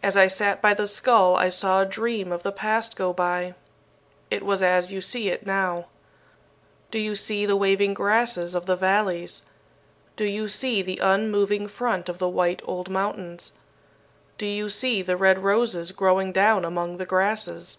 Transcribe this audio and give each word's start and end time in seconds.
"As 0.00 0.16
I 0.16 0.28
sat 0.28 0.62
by 0.62 0.74
the 0.74 0.86
skull 0.86 1.34
I 1.34 1.48
saw 1.48 1.80
a 1.82 1.86
dream 1.86 2.30
of 2.30 2.44
the 2.44 2.52
past 2.52 2.94
go 2.94 3.12
by. 3.12 3.56
It 4.30 4.44
was 4.44 4.62
as 4.62 4.92
you 4.92 5.00
see 5.00 5.28
it 5.28 5.44
now. 5.44 5.86
"Do 6.92 7.00
you 7.00 7.16
see 7.16 7.44
the 7.44 7.56
waving 7.56 7.94
grasses 7.94 8.54
of 8.54 8.66
the 8.66 8.76
valleys? 8.76 9.42
Do 10.14 10.22
you 10.24 10.46
see 10.46 10.82
the 10.82 10.98
unmoving 10.98 11.66
front 11.66 12.08
of 12.08 12.18
the 12.18 12.28
white 12.28 12.62
old 12.64 12.88
mountains? 12.88 13.50
Do 14.38 14.46
you 14.46 14.68
see 14.68 15.02
the 15.02 15.16
red 15.16 15.40
roses 15.40 15.90
growing 15.90 16.30
down 16.30 16.64
among 16.64 16.98
the 16.98 17.04
grasses? 17.06 17.78